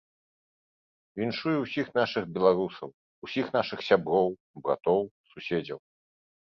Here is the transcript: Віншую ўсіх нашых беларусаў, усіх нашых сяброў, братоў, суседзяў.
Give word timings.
Віншую 1.19 1.53
ўсіх 1.65 1.87
нашых 1.99 2.23
беларусаў, 2.39 2.89
усіх 3.29 3.45
нашых 3.59 3.79
сяброў, 3.91 4.27
братоў, 4.67 5.01
суседзяў. 5.37 5.79